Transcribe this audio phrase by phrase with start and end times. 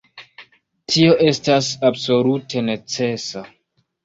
[0.93, 3.45] Tio estas absolute necesa!